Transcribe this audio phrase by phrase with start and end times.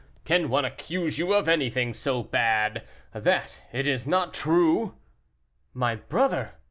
[0.25, 4.95] Can one accuse you of anything so bad, that it is not true?"
[5.75, 6.53] "My brother!"